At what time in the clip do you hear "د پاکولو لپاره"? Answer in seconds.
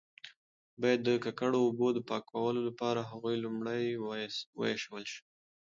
1.93-3.01